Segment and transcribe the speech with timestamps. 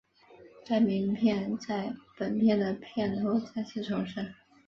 [0.65, 4.33] 该名言在本片的片头再次重申。